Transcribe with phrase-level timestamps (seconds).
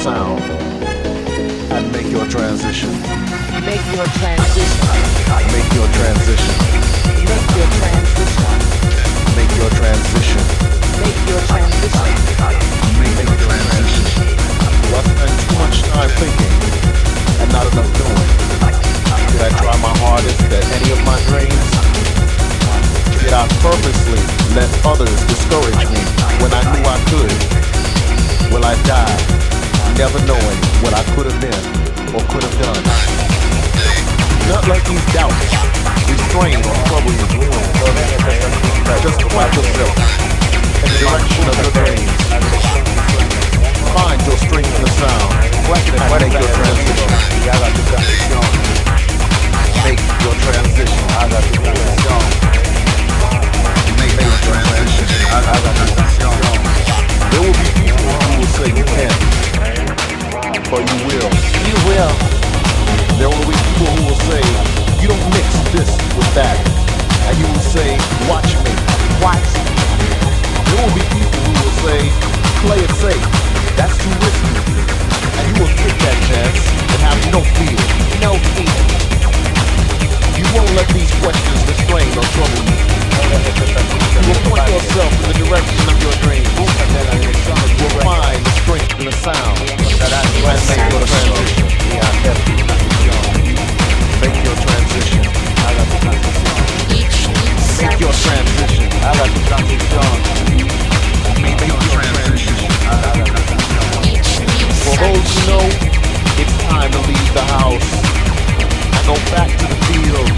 [0.00, 0.40] sound
[1.76, 2.88] and make your transition.
[3.68, 4.80] Make your transition.
[5.52, 6.56] Make your transition.
[7.28, 8.48] Make your transition.
[9.36, 10.40] Make your transition.
[11.04, 12.08] Make your transition.
[12.96, 14.04] Make your transition.
[14.80, 16.54] Do I spend too much time thinking
[17.44, 18.30] and not enough doing?
[19.36, 21.68] Did I try my hardest at any of my dreams?
[23.20, 24.22] Did I purposely
[24.56, 26.00] let others discourage me
[26.40, 27.36] when I knew I could?
[28.50, 29.49] Will I die
[30.00, 31.60] never knowing what I could have been
[32.16, 32.80] or could have done?
[34.48, 35.36] Not let these doubts
[36.08, 37.28] restrain or trouble you.
[39.04, 39.92] Just point yourself
[40.80, 42.16] in the direction of your dreams.
[43.92, 45.36] Find your strength in the sound
[45.68, 47.12] and make your transition.
[49.84, 50.96] Make your transition.
[53.84, 54.80] Make your transition.
[57.28, 59.12] There will be people who will say you can't,
[60.68, 61.30] or you will.
[61.64, 62.12] You will.
[63.16, 64.42] There will be people who will say,
[65.00, 66.56] you don't mix this with that.
[67.28, 67.96] And you will say,
[68.28, 68.72] watch me.
[69.24, 69.72] Watch me.
[70.68, 72.00] There will be people who will say,
[72.60, 73.26] play it safe.
[73.76, 74.52] That's too risky.
[75.40, 76.60] And you will take that chance
[76.92, 77.80] and have no fear.
[78.20, 79.19] No fear.
[80.40, 82.72] You won't let these questions distrain or trouble you.
[82.72, 86.48] You will point yourself in the direction of your dreams.
[86.56, 86.64] You
[87.84, 89.60] will find the strength in the sound
[90.00, 91.68] that translate your transition.
[94.24, 95.28] Make your transition.
[97.76, 98.88] Make your transition.
[101.36, 102.56] Make your transition.
[104.88, 105.68] For those who know,
[106.40, 108.00] it's time to leave the house
[109.10, 110.30] go back to the field.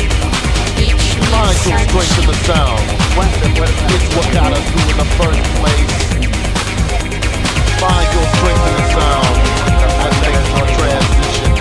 [1.29, 2.81] Find your strength in the sound.
[3.93, 5.93] It's what got us through in the first place.
[7.83, 9.35] Find your strength in the sound
[10.05, 11.53] and make your transition.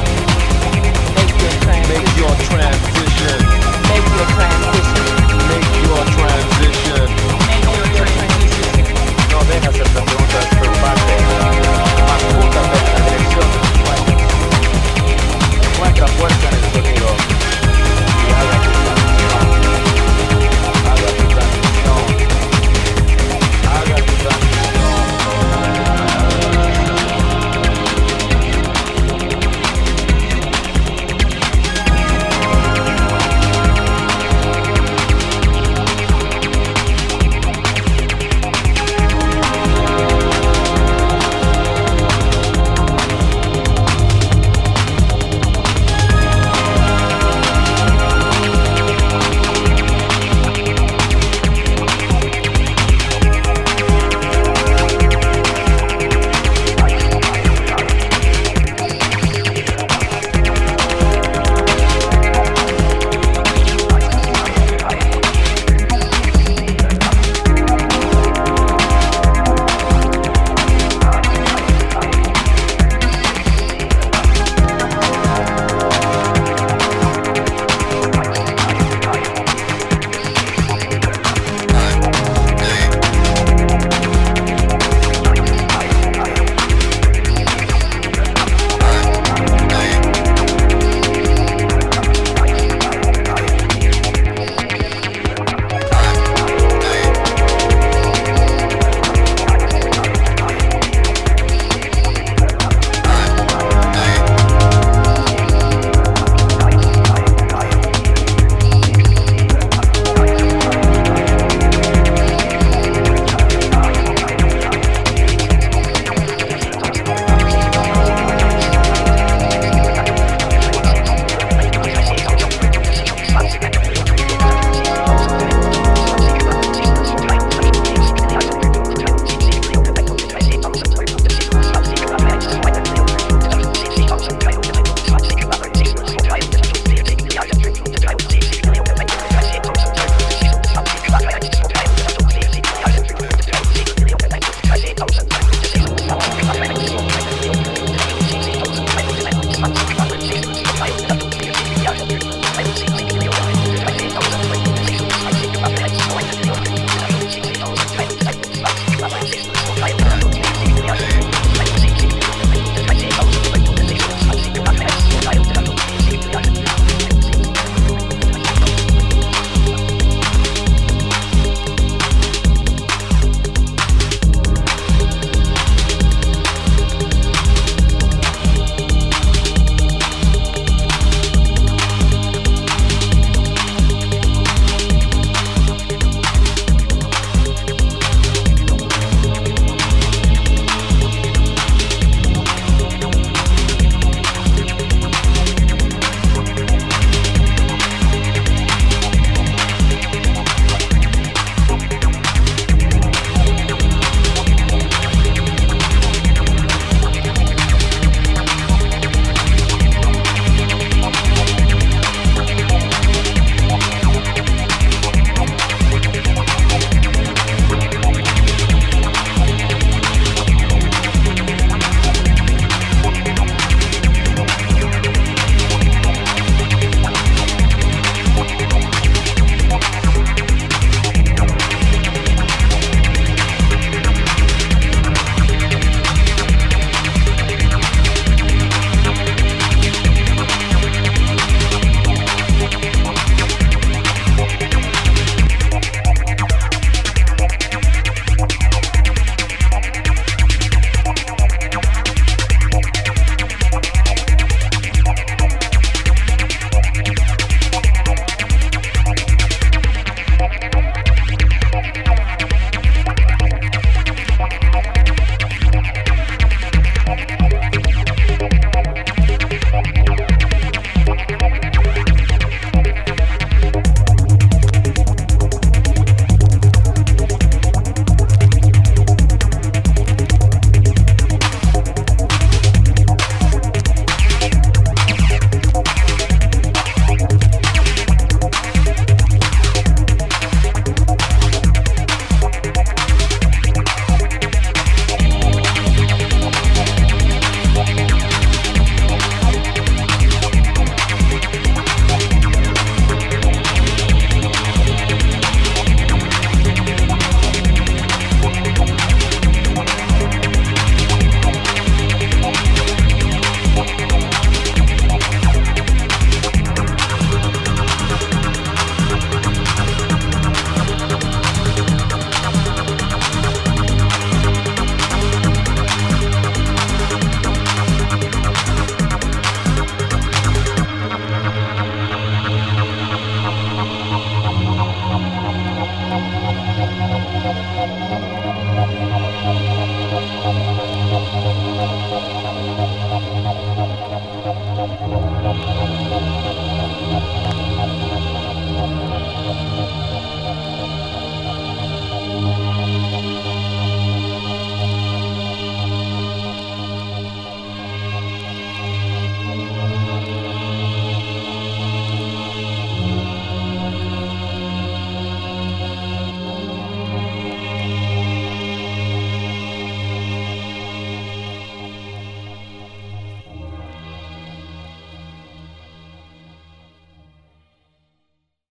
[1.90, 2.91] Make your transition.